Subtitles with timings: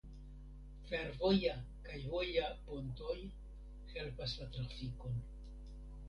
[0.91, 1.51] Fervoja
[1.89, 3.17] kaj voja pontoj
[3.91, 5.21] helpas la trafikon.